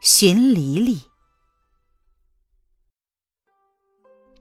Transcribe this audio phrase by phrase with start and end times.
[0.00, 1.00] 寻离离，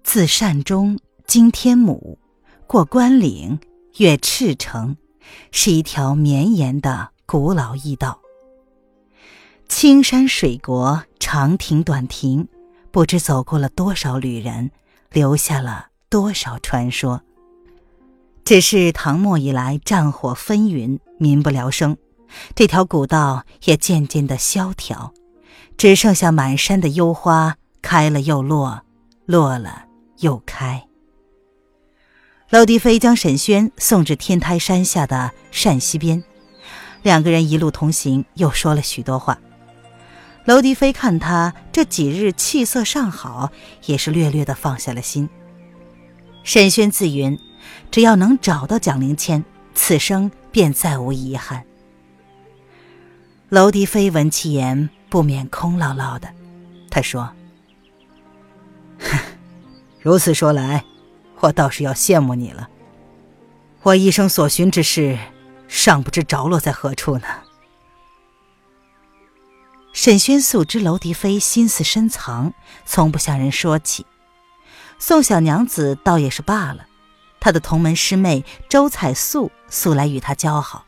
[0.03, 2.19] 自善中经天母，
[2.67, 3.59] 过关岭，
[3.97, 4.97] 越赤城，
[5.51, 8.21] 是一条绵延的古老驿道。
[9.67, 12.47] 青山水国，长亭短亭，
[12.91, 14.69] 不知走过了多少旅人，
[15.11, 17.23] 留下了多少传说。
[18.45, 21.97] 只是唐末以来，战火纷纭，民不聊生，
[22.55, 25.15] 这条古道也渐渐的萧条。
[25.77, 28.81] 只剩下满山的幽花，开了又落，
[29.25, 29.85] 落了
[30.19, 30.83] 又开。
[32.49, 36.23] 娄迪飞将沈轩送至天台山下的善溪边，
[37.03, 39.37] 两个人一路同行，又说了许多话。
[40.45, 43.51] 娄迪飞看他这几日气色尚好，
[43.85, 45.29] 也是略略的放下了心。
[46.43, 47.37] 沈轩自云，
[47.91, 49.43] 只要能找到蒋灵谦，
[49.75, 51.63] 此生便再无遗憾。
[53.49, 54.89] 娄迪飞闻其言。
[55.09, 56.27] 不免空落落的，
[56.89, 57.29] 他说
[60.01, 60.83] ：“如此说来，
[61.39, 62.67] 我倒是要羡慕你了。
[63.83, 65.17] 我一生所寻之事，
[65.67, 67.27] 尚不知着落在何处呢。”
[69.93, 72.53] 沈宣素知娄迪飞心思深藏，
[72.85, 74.05] 从不向人说起。
[74.99, 76.85] 宋小娘子倒也是罢了，
[77.39, 80.85] 她的同门师妹周彩素素来与他交好。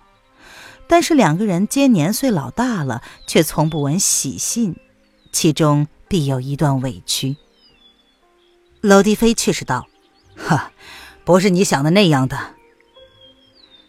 [0.92, 4.76] 但是两个人皆年岁老大了，却从不闻喜信，
[5.32, 7.38] 其中必有一段委屈。
[8.82, 9.88] 娄迪飞却是道
[10.36, 10.72] ：“哈，
[11.24, 12.56] 不是你想的那样的。”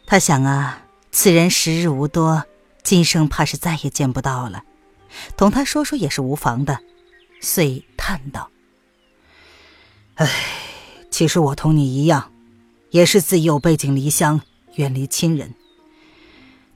[0.05, 2.45] 他想啊，此人时日无多，
[2.83, 4.65] 今生怕是再也见不到了，
[5.39, 6.81] 同他说说也是无妨的，
[7.41, 8.51] 遂叹道
[10.17, 10.29] ：“唉，
[11.11, 12.31] 其实我同你一样，
[12.91, 14.43] 也是自幼背井离乡，
[14.75, 15.55] 远离亲人。”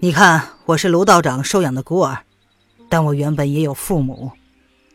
[0.04, 2.18] 你看，我是卢道长收养的孤儿，
[2.90, 4.30] 但我原本也有父母，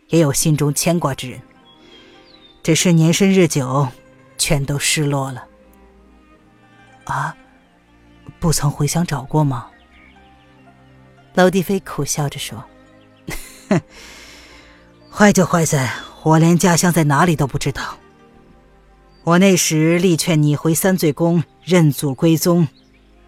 [0.10, 1.42] 也有心中牵挂之人。
[2.62, 3.88] 只是年深日久，
[4.38, 5.46] 全都失落了。
[7.06, 7.36] 啊，
[8.40, 9.66] 不曾回乡找过吗？
[11.34, 12.64] 娄迪飞苦笑着说：“，
[15.10, 15.92] 坏就坏在
[16.22, 17.98] 我连家乡在哪里都不知道。
[19.24, 22.68] 我那时力劝你回三醉宫认祖归宗。”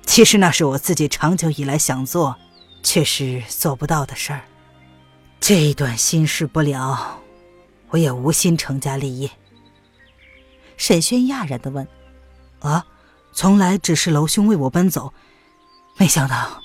[0.06, 2.36] 其实那是我自己长久以来想做，
[2.84, 4.42] 却是做不到的事儿。
[5.40, 7.20] 这一段心事不了，
[7.90, 9.32] 我也无心成家立业。
[10.76, 11.88] 沈轩讶然的问
[12.60, 12.86] ：“啊，
[13.32, 15.14] 从来只是娄兄为我奔走，
[15.98, 16.62] 没想到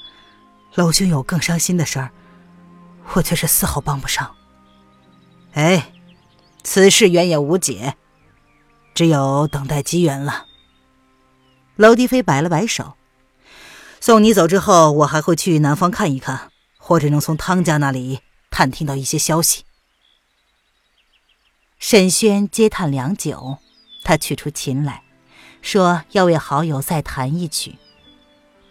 [0.74, 2.10] 娄兄有更伤心的事儿，
[3.12, 4.34] 我却是丝毫帮不上。
[5.52, 5.92] 哎，
[6.64, 7.94] 此事原也无解，
[8.92, 10.46] 只有等待机缘了。”
[11.76, 12.95] 娄迪飞摆了摆手。
[14.00, 18.20] 送你走之后，我还会去南方看一看，或者能从汤家那里
[18.50, 19.64] 探听到一些消息。
[21.78, 23.58] 沈轩嗟叹良久，
[24.04, 25.02] 他取出琴来
[25.60, 27.76] 说要为好友再弹一曲。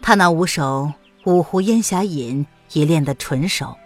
[0.00, 0.92] 他那五首
[1.30, 2.46] 《五湖烟霞引》
[2.78, 3.76] 已练得纯熟，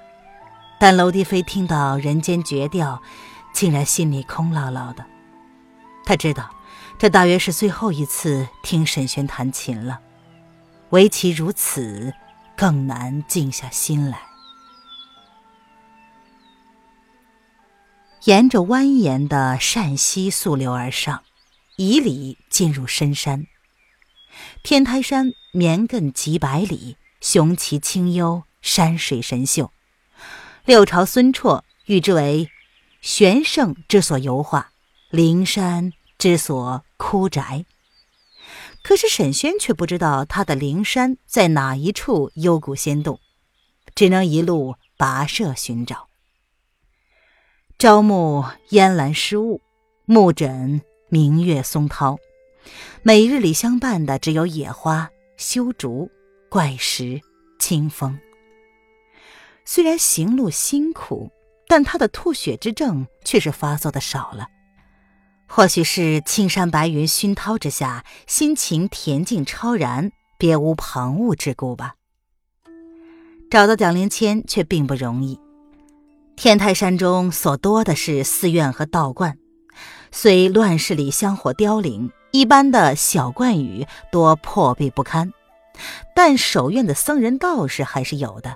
[0.79, 3.03] 但娄迪飞听到人间绝调，
[3.53, 5.05] 竟然心里空落落的。
[6.05, 6.51] 他知道，
[6.99, 10.01] 这大约是最后一次听沈轩弹琴了。
[10.91, 12.15] 唯其如此，
[12.57, 14.23] 更难静下心来。
[18.25, 21.23] 沿着蜿蜒的善溪溯流而上，
[21.77, 23.47] 以里进入深山。
[24.63, 29.73] 天台山绵亘几百里，雄奇清幽，山水神秀。
[30.65, 32.51] 六朝孙绰誉之为
[33.01, 34.73] 玄圣之所游化，
[35.09, 37.65] 灵山之所枯宅。
[38.83, 43.21] 可是沈轩却不知道他的灵山在哪一处幽谷仙洞，
[43.95, 46.09] 只能一路跋涉寻找。
[47.79, 49.61] 朝暮烟岚湿雾，
[50.05, 52.19] 暮枕明月松涛，
[53.03, 56.11] 每日里相伴的只有野花、修竹、
[56.49, 57.21] 怪石、
[57.59, 58.19] 清风。
[59.65, 61.31] 虽然行路辛苦，
[61.69, 64.49] 但他的吐血之症却是发作的少了。
[65.53, 71.97] 或许是青山白云熏陶之下，心情恬静超然，别无旁骛之故吧。
[73.51, 75.41] 找到蒋灵谦却并不容易。
[76.37, 79.39] 天台山中所多的是寺院和道观，
[80.13, 85.33] 虽乱世里香火凋零，一般的小观宇多破壁不堪，
[86.15, 88.55] 但守院的僧人道士还是有的。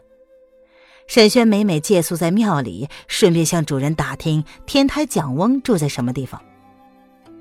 [1.08, 6.40] 沈轩每每借宿在庙里，顺便向主人打听天台蒋翁住在什么地方。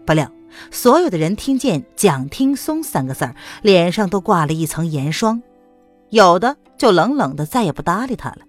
[0.05, 0.31] 不料，
[0.71, 5.41] 所有的人听见“蒋听松”三个字儿，脸上都挂了一层盐霜，
[6.09, 8.39] 有的就冷冷的再也不搭理他了。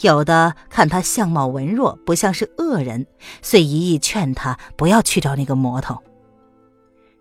[0.00, 3.06] 有的看他相貌文弱，不像是恶人，
[3.42, 6.02] 遂一意劝他不要去找那个魔头。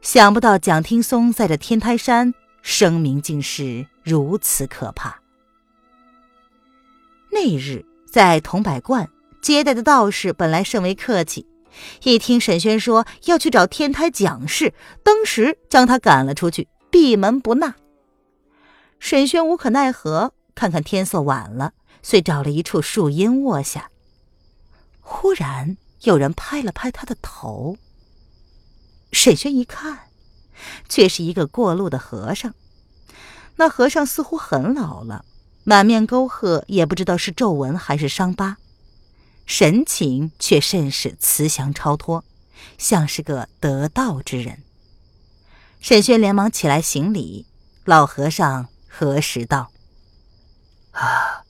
[0.01, 5.19] 想不到蒋听松在这天台山声名竟是如此可怕。
[7.29, 9.09] 那日在桐柏观
[9.41, 11.45] 接待的道士本来甚为客气，
[12.03, 17.75] 一听沈轩说要去找天台蒋氏，当时将他赶了出去，闭门不纳。
[18.99, 21.73] 沈轩无可奈何，看看天色晚了。
[22.03, 23.89] 遂找了一处树荫卧下。
[25.01, 27.75] 忽然有人拍了拍他的头。
[29.11, 30.07] 沈轩一看，
[30.87, 32.53] 却是一个过路的和尚。
[33.57, 35.25] 那和尚似乎很老了，
[35.65, 38.57] 满面沟壑，也不知道是皱纹还是伤疤，
[39.47, 42.23] 神情却甚是慈祥超脱，
[42.77, 44.61] 像是个得道之人。
[45.79, 47.47] 沈轩连忙起来行礼。
[47.85, 49.71] 老和尚何时道
[50.91, 51.45] ：“啊。”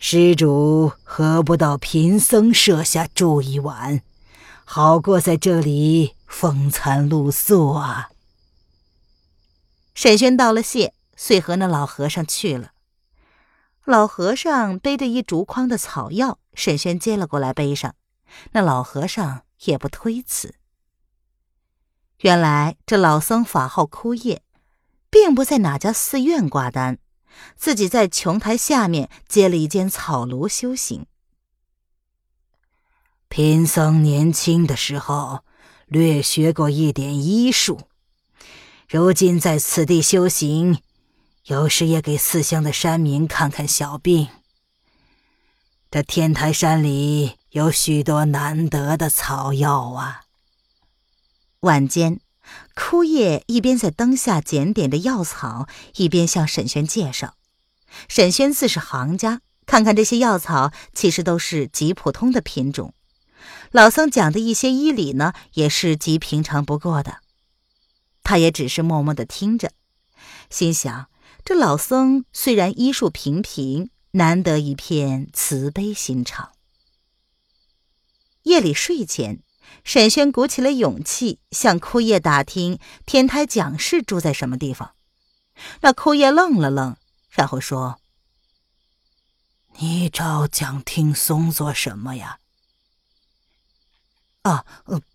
[0.00, 4.02] 施主何不到贫僧舍下住一晚，
[4.66, 8.10] 好过在这里风餐露宿啊？
[9.94, 12.72] 沈轩道了谢，遂和那老和尚去了。
[13.84, 17.94] 老和尚背着一竹筐的草药，沈轩接了过来，背上。
[18.52, 20.54] 那老和尚也不推辞。
[22.20, 24.42] 原来这老僧法号枯叶，
[25.10, 26.98] 并不在哪家寺院挂单。
[27.56, 31.06] 自己在琼台下面接了一间草庐修行。
[33.28, 35.40] 贫僧年轻的时候
[35.86, 37.80] 略学过一点医术，
[38.88, 40.80] 如今在此地修行，
[41.44, 44.28] 有时也给四乡的山民看看小病。
[45.90, 50.22] 这天台山里有许多难得的草药啊。
[51.60, 52.20] 晚间。
[52.74, 57.34] 枯叶一边在灯下检点着药草，一边向沈轩介绍。
[58.06, 62.92] 沈轩自是行家，看看这些药草，其实都是极普通的品种。
[63.70, 67.20] 老僧讲的一些医理呢，也是极平常不过的。
[68.22, 69.72] 他也只是默默的听着，
[70.50, 71.06] 心想：
[71.44, 76.52] 这老僧虽然医术平平，难得一片慈悲心肠。
[78.44, 79.40] 夜里睡前。
[79.82, 84.94] 沈轩鼓起了勇气，向枯叶打听天台蒋氏住在什么地方。
[85.80, 86.96] 那枯叶愣了愣，
[87.30, 87.98] 然后说
[89.78, 92.38] ：“你找蒋听松做什么呀
[94.42, 94.64] ？”“啊，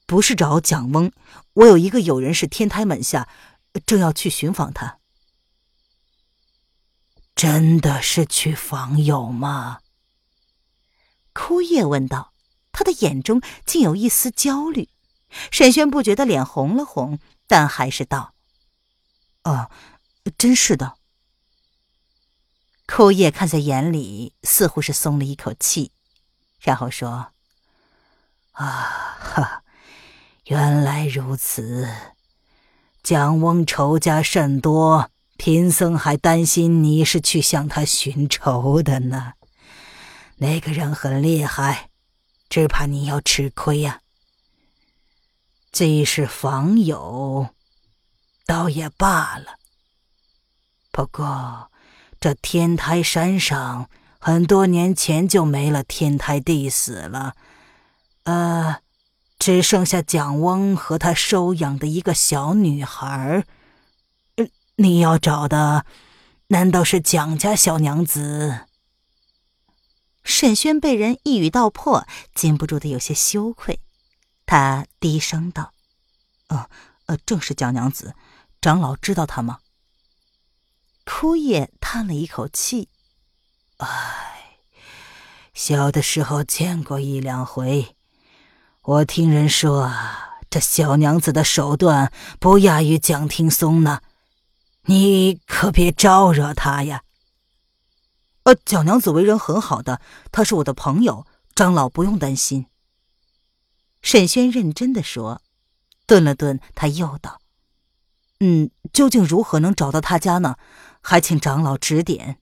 [0.06, 1.12] 不是找蒋翁，
[1.54, 3.30] 我有一个友人是天台门下，
[3.86, 4.98] 正要去寻访他。
[7.39, 9.80] ”“真的是去访友吗？”
[11.31, 12.33] 枯叶问道。
[12.71, 14.89] 他的眼中竟有一丝焦虑，
[15.51, 18.33] 沈轩不觉得脸红了红，但还是道
[19.44, 19.69] ：“啊，
[20.38, 20.95] 真是的。”
[22.88, 25.91] 枯叶看在眼里，似乎是松了一口气，
[26.60, 27.31] 然后说
[28.53, 29.63] ：“啊哈，
[30.46, 31.89] 原来如此。
[33.03, 39.34] 蒋翁仇家甚多，贫僧还担心你是去向他寻仇的呢。
[40.38, 41.88] 那个人很厉害。”
[42.50, 44.01] 只怕你要吃亏呀！
[45.72, 47.50] 既是访友，
[48.48, 49.60] 倒也罢了。
[50.91, 51.69] 不过，
[52.19, 57.36] 这天台山上很多年前就没了天台地死了，
[58.24, 58.77] 呃，
[59.38, 63.46] 只剩下蒋翁和他收养的一个小女孩。
[64.81, 65.86] 你要找的，
[66.48, 68.62] 难道是蒋家小娘子？
[70.24, 73.81] 沈轩被人一语道破，禁不住的有些羞愧。
[74.45, 75.74] 他低声道
[76.48, 76.69] ：“呃，
[77.07, 78.15] 呃，正是蒋娘子。
[78.62, 79.59] 长老知道她吗？”
[81.03, 82.88] 枯叶叹了一口气
[83.79, 84.59] ：“唉，
[85.53, 87.98] 小的时候见过一两回。
[88.83, 89.91] 我听人说，
[90.50, 94.00] 这小娘子的手段不亚于蒋听松呢。
[94.89, 97.03] 你可别招惹他呀。”
[98.43, 102.65] 呃，蒋娘子为人很好的，她是我的朋友，长老不用担心。
[104.01, 105.43] 沈轩认真的说，
[106.08, 107.39] 顿了顿，他又道
[108.39, 110.55] ：“嗯，究竟如何能找到他家呢？
[111.01, 112.39] 还请长老指点。”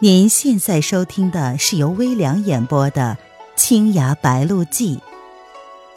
[0.00, 3.16] 您现在收听的是由微凉演播的
[3.58, 4.96] 《青崖白鹿记》，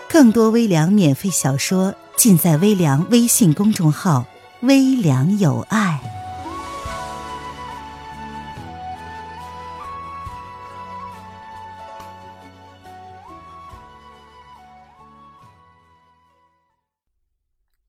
[0.10, 4.26] 更多微凉免费小说尽在微凉微信公众号
[4.62, 6.02] “微凉有爱”。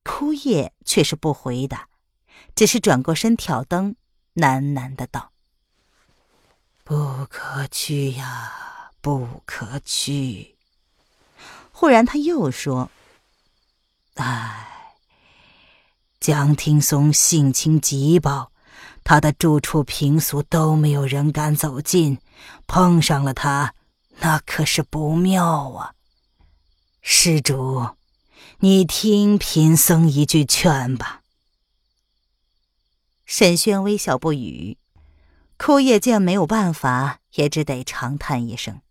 [0.03, 1.87] 枯叶却是不回答，
[2.53, 3.95] 只是转过身挑灯，
[4.35, 5.31] 喃喃的道。
[6.83, 10.58] 不可去呀，不可去。
[11.79, 12.91] 忽然，他又说
[14.15, 14.67] ：“唉，
[16.19, 18.51] 蒋听松性情急暴，
[19.05, 22.17] 他的住处平俗都没有人敢走近，
[22.67, 23.73] 碰上了他，
[24.17, 25.93] 那可是不妙啊。
[27.01, 27.91] 施主，
[28.57, 31.21] 你听贫僧一句劝吧。”
[33.23, 34.77] 沈轩微笑不语。
[35.55, 38.81] 枯叶见没有办法，也只得长叹一声。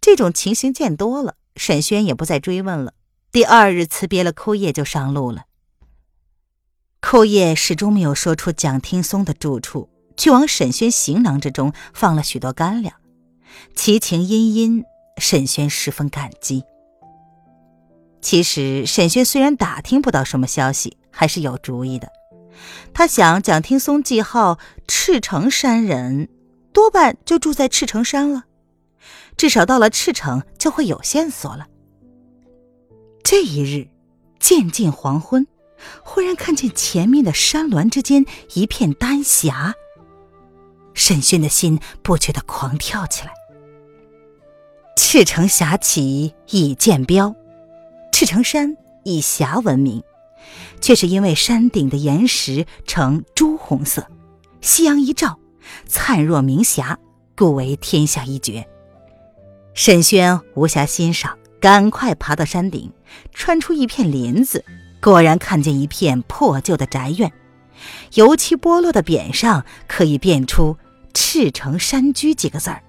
[0.00, 2.94] 这种情形见多了，沈轩也不再追问了。
[3.30, 5.44] 第二日辞别了枯叶，就上路了。
[7.00, 12.94] 枯叶始终没有说出蒋听松的住处，却往沈轩行囊之中放了许多干粮，
[13.74, 14.84] 其情殷殷，
[15.18, 16.64] 沈轩十分感激。
[18.20, 22.10] 其实沈轩虽然打听不到什么消息，还是有主意的。
[22.92, 26.28] 他想，蒋听松记号赤城山人，
[26.72, 28.46] 多半就住在赤城山了。
[29.38, 31.66] 至少到了赤城，就会有线索了。
[33.24, 33.88] 这一日，
[34.38, 35.46] 渐近黄昏，
[36.04, 39.72] 忽然看见前面的山峦之间一片丹霞，
[40.92, 43.32] 沈轩的心不觉得狂跳起来。
[44.96, 47.34] 赤城霞起已见标，
[48.12, 50.02] 赤城山以霞闻名。
[50.80, 54.06] 却是因为山顶的岩石呈朱红色，
[54.60, 55.38] 夕阳一照，
[55.86, 56.98] 灿若明霞，
[57.36, 58.66] 故为天下一绝。
[59.80, 62.92] 沈轩无暇欣赏，赶快爬到山顶，
[63.32, 64.64] 穿出一片林子，
[65.00, 67.32] 果然看见一片破旧的宅院，
[68.14, 70.76] 油漆剥落的匾上可以辨出
[71.14, 72.82] “赤城山居”几个字儿。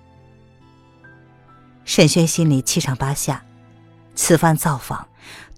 [1.86, 3.46] 沈轩心里七上八下，
[4.16, 5.08] 此番造访，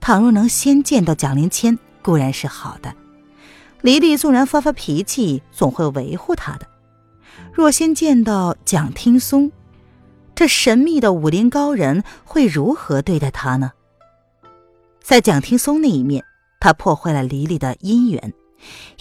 [0.01, 1.79] 倘若能先见到蒋灵谦。
[2.01, 2.93] 固然是好的，
[3.79, 6.67] 黎黎纵然发发脾气，总会维护他的。
[7.53, 9.49] 若先见到蒋听松，
[10.41, 13.73] 这神秘的武林高人会如何对待他呢？
[14.99, 16.25] 在蒋听松那一面，
[16.59, 18.33] 他破坏了黎黎的姻缘。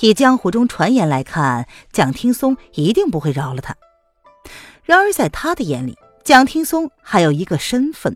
[0.01, 3.75] 以江湖中传言来看，蒋听松一定不会饶了他。
[4.85, 8.15] 然而在他的眼里，蒋听松还有一个身份，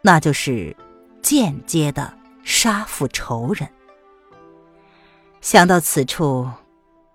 [0.00, 0.74] 那就是
[1.20, 3.68] 间接的杀父仇人。
[5.42, 6.48] 想到此处，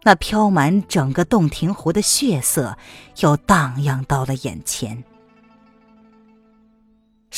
[0.04, 2.78] 那飘满整个洞庭湖的血色
[3.22, 5.04] 又荡漾到了眼前。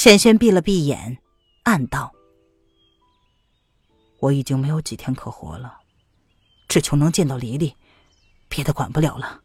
[0.03, 1.19] 沈轩闭了闭眼，
[1.61, 2.11] 暗道
[4.17, 5.77] ：“我已经没有几天可活了，
[6.67, 7.75] 只求能见到黎黎，
[8.49, 9.41] 别的管不了了。”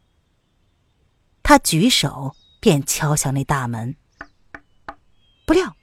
[1.43, 3.95] 他举手便敲响那大门，
[5.45, 5.77] 不料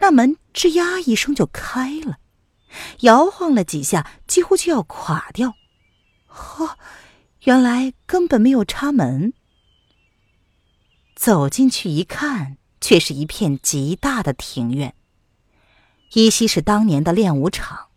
[0.00, 2.18] 那门吱呀一声就开了。
[3.02, 5.54] 摇晃了几下，几乎就要垮掉。
[6.26, 6.76] 呵，
[7.44, 9.32] 原来根本没有插门。
[11.14, 14.94] 走进去一看，却是一片极大的庭院，
[16.12, 17.88] 依稀是当年的练武场。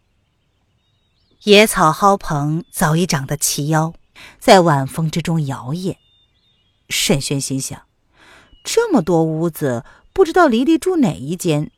[1.44, 3.94] 野草蒿棚早已长得齐腰，
[4.40, 5.98] 在晚风之中摇曳。
[6.90, 7.84] 沈轩心想：
[8.64, 11.70] 这么多屋子，不知道黎黎住哪一间。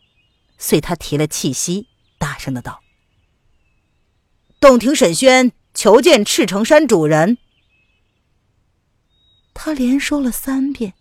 [0.57, 2.79] 遂他提了气息，大声的道。
[4.61, 7.37] 洞庭沈轩求见赤城山主人。
[9.53, 10.93] 他连说了三遍，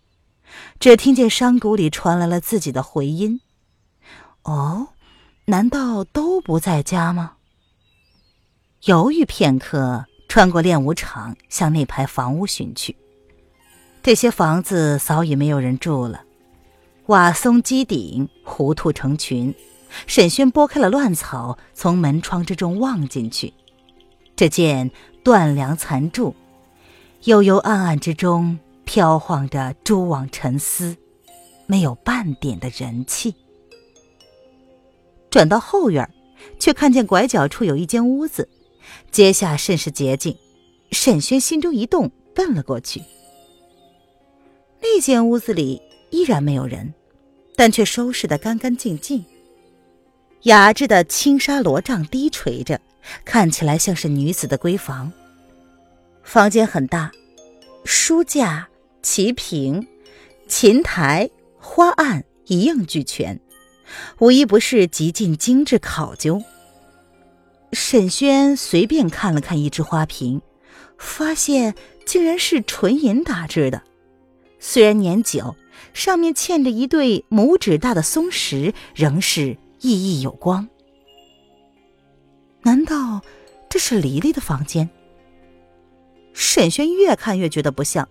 [0.79, 3.41] 只听见山谷里传来了自己的回音。
[4.43, 4.89] 哦，
[5.45, 7.33] 难道都不在家吗？
[8.85, 12.95] 犹豫片刻，穿过练武场，向那排房屋寻去。
[14.01, 16.23] 这些房子早已没有人住了，
[17.05, 19.53] 瓦松基顶，糊涂成群。
[20.07, 23.53] 沈轩拨开了乱草，从门窗之中望进去，
[24.35, 24.89] 只见
[25.23, 26.33] 断梁残柱，
[27.25, 28.57] 幽幽暗暗之中
[28.93, 30.97] 飘晃着蛛网沉丝，
[31.65, 33.33] 没有半点的人气。
[35.29, 36.13] 转到后院，
[36.59, 38.49] 却看见拐角处有一间屋子，
[39.09, 40.35] 阶下甚是洁净。
[40.91, 43.01] 沈轩心中一动，奔了过去。
[44.81, 46.93] 那间屋子里依然没有人，
[47.55, 49.23] 但却收拾得干干净净。
[50.41, 52.77] 雅致的青纱罗帐低垂着，
[53.23, 55.09] 看起来像是女子的闺房。
[56.23, 57.09] 房间很大，
[57.85, 58.67] 书架、
[59.01, 59.87] 旗屏、
[60.47, 63.39] 琴台、花案一应俱全，
[64.19, 66.41] 无一不是极尽精致考究。
[67.73, 70.41] 沈轩随便看了看一只花瓶，
[70.97, 71.73] 发现
[72.05, 73.81] 竟然是纯银打制的，
[74.59, 75.55] 虽然年久，
[75.93, 80.67] 上面嵌着一对拇指大的松石，仍是熠熠有光。
[82.63, 83.21] 难道
[83.69, 84.89] 这是黎黎的房间？
[86.33, 88.07] 沈轩越看越觉得不像。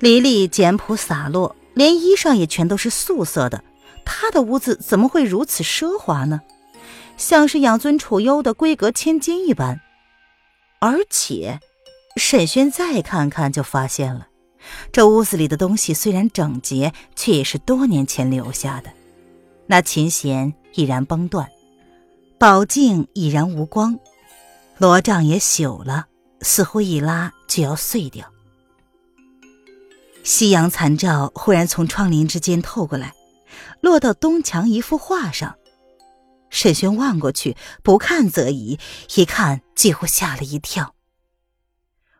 [0.00, 3.64] 黎丽简朴洒落，连衣裳也全都是素色的，
[4.04, 6.40] 她的屋子怎么会如此奢华呢？
[7.16, 9.80] 像是养尊处优的闺阁千金一般。
[10.78, 11.58] 而且，
[12.14, 14.28] 沈轩再看看就发现了，
[14.92, 18.90] 这屋子里的东西虽然整洁，却也是多年前留下的。
[19.66, 21.48] 那琴弦已然崩断。
[22.38, 23.98] 宝镜已然无光，
[24.76, 26.06] 罗帐也朽了，
[26.42, 28.24] 似乎一拉就要碎掉。
[30.24, 33.14] 夕阳残照忽然从窗棂之间透过来，
[33.80, 35.56] 落到东墙一幅画上。
[36.50, 38.78] 沈轩望过去，不看则已，
[39.16, 40.94] 一看几乎吓了一跳。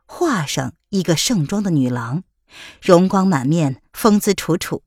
[0.06, 2.22] 画上一个盛装的女郎，
[2.80, 4.82] 容光满面，风姿楚楚，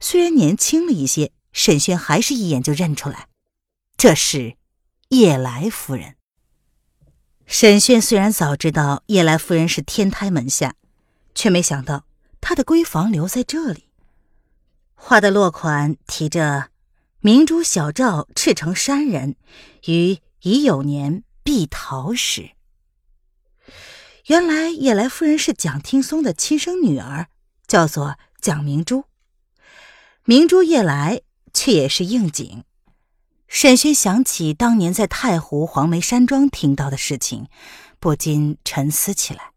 [0.00, 3.28] 虽然年轻了一些，沈轩还是一眼就认出来。
[3.96, 4.56] 这是
[5.08, 6.16] 叶来夫人。
[7.46, 10.74] 沈轩虽然早知道叶来夫人是天台门下，
[11.34, 12.04] 却没想到
[12.44, 13.88] 他的闺房留在这里。
[14.94, 16.68] 画的落款提着
[17.20, 19.36] “明珠小赵，赤城山人，
[19.86, 22.50] 于乙酉年避逃时”。
[24.28, 27.28] 原来叶来夫人是蒋听松的亲生女儿，
[27.66, 29.04] 叫做蒋明珠。
[30.24, 31.22] 明珠夜来
[31.54, 32.64] 却也是应景。
[33.48, 37.46] 沈轩想起当年在太湖黄梅山庄听到的事情，
[37.98, 39.53] 不禁沉思起来。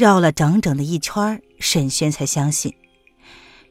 [0.00, 2.74] 绕了整整的一圈，沈轩才相信，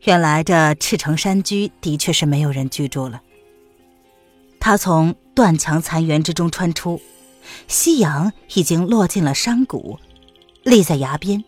[0.04, 3.20] 原来这赤城山居的确是没有人居住了。
[4.60, 7.02] 他从断墙残垣之中穿出，
[7.68, 9.98] 夕阳已经落进了山谷，
[10.62, 11.44] 立在崖边，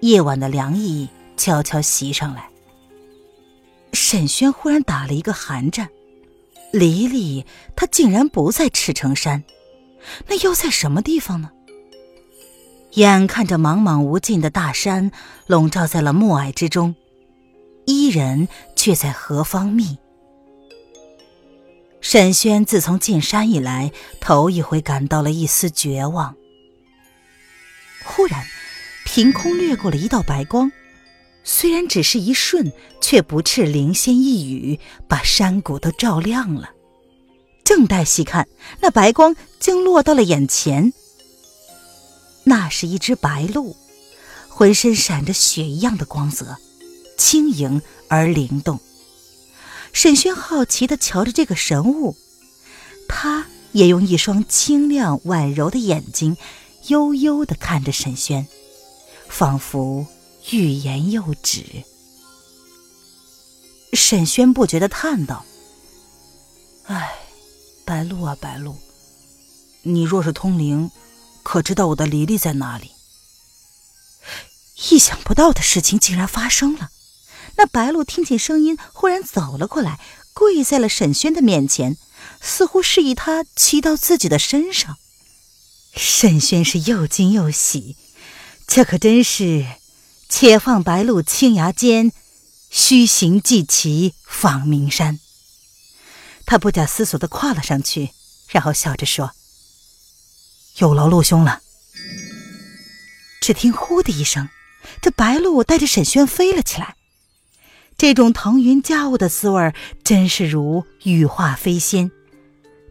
[0.00, 2.50] 夜晚的凉意悄悄袭上来。
[3.92, 5.88] 沈轩忽然打了一个寒战，
[6.72, 9.44] 黎黎她竟然不在赤城山，
[10.26, 11.52] 那又在什么地方呢？
[12.92, 15.12] 眼看着茫茫无尽的大山
[15.46, 16.94] 笼罩在了暮霭之中，
[17.84, 19.98] 伊人却在何方觅？
[22.00, 26.34] 沈轩自从进山以来，头一回感到了一丝绝望。
[28.04, 28.42] 忽然，
[29.04, 30.72] 凭空掠过了一道白光。
[31.44, 36.70] 虽然只是一瞬，却不啻灵仙一语，把山谷都照亮了。
[37.64, 38.48] 正待细看，
[38.80, 40.92] 那白光竟落到了眼前。
[42.48, 43.76] 那是一只白鹿，
[44.48, 46.56] 浑身闪着雪一样的光泽，
[47.18, 48.80] 轻盈而灵动。
[49.92, 52.16] 沈轩好奇地瞧着这个神物，
[53.06, 56.38] 他也用一双清亮婉柔的眼睛，
[56.86, 58.48] 悠悠地看着沈轩，
[59.28, 60.06] 仿佛……
[60.50, 61.62] 欲言又止，
[63.92, 65.44] 沈轩不觉地叹道
[66.88, 67.18] ：“唉，
[67.84, 68.74] 白鹭啊白鹭，
[69.82, 70.90] 你若是通灵，
[71.48, 72.90] 可知道我的黎黎在哪里？”
[74.90, 76.90] 意想不到的事情竟然发生了，
[77.56, 79.98] 那白鹿听见声音，忽然走了过来，
[80.34, 81.96] 跪在了沈轩的面前，
[82.42, 84.98] 似乎示意他骑到自己的身上。
[85.94, 87.96] 沈轩是又惊又喜，
[88.66, 89.64] 这可真是。
[90.28, 92.12] 且放白鹿青崖间，
[92.68, 95.18] 须行即骑访名山。
[96.44, 98.10] 他不假思索地跨了上去，
[98.48, 99.32] 然后笑着说
[100.78, 101.60] ：“有劳陆兄了。”
[103.40, 104.48] 只听“呼”的一声，
[105.00, 106.96] 这白鹿带着沈轩飞了起来。
[107.96, 112.10] 这种腾云驾雾的滋味，真是如羽化飞仙。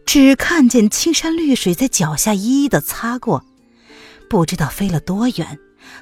[0.04, 3.44] 只看见青山绿水在脚下一一的擦过，
[4.28, 5.58] 不知道飞了多远。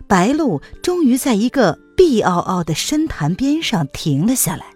[0.09, 4.67] 白鹿终于在一个碧凹凹的深潭边上停了下来，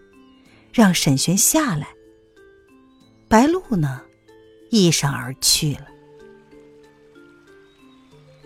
[0.72, 1.88] 让沈轩下来。
[3.28, 4.02] 白鹿呢，
[4.70, 5.86] 一闪而去了。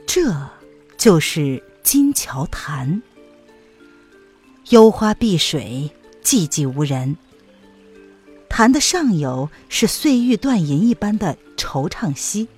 [0.07, 0.49] 这
[0.97, 3.03] 就是金桥潭，
[4.71, 5.91] 幽花碧水，
[6.23, 7.17] 寂寂无人。
[8.49, 12.49] 潭的上游是碎玉断银一般的惆怅溪，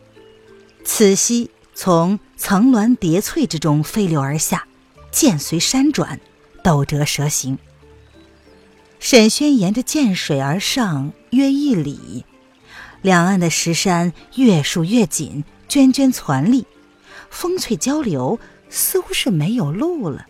[0.85, 1.51] 此溪。
[1.79, 4.67] 从层峦叠翠之中飞流而下，
[5.13, 6.19] 涧随山转，
[6.65, 7.59] 陡折蛇行。
[8.99, 12.25] 沈轩沿着涧水而上约一里，
[13.03, 16.65] 两岸的石山越数越紧，涓涓攒立，
[17.37, 20.27] 风翠交流，似乎是没有路了。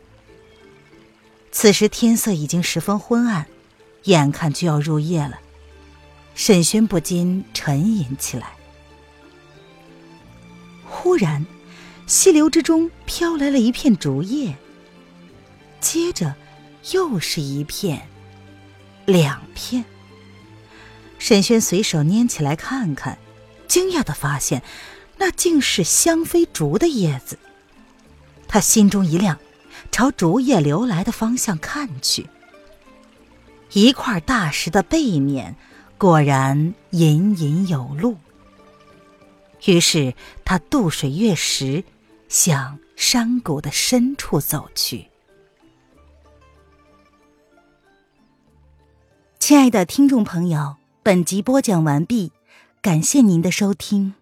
[1.52, 3.46] 此时天色已经十分昏暗，
[4.02, 5.38] 眼看就要入夜了，
[6.34, 8.54] 沈轩不禁沉吟起来。
[10.84, 11.46] 忽然，
[12.08, 14.56] 溪流之中飘来了一片竹叶，
[15.80, 16.34] 接着
[16.90, 18.08] 又是一片，
[19.04, 19.84] 两片。
[21.20, 23.16] 沈轩随手拈起来看看，
[23.68, 24.64] 惊讶的发现，
[25.16, 27.38] 那竟是香妃竹的叶子。
[28.48, 29.38] 他心中一亮，
[29.90, 32.26] 朝竹叶流来的方向看去。
[33.72, 35.56] 一块大石的背面，
[35.98, 38.16] 果然隐隐有路。
[39.64, 41.82] 于是他渡水越石，
[42.28, 45.08] 向山谷的深处走去。
[49.38, 52.32] 亲爱的听众朋友，本集播讲完毕，
[52.80, 54.14] 感谢您的收听。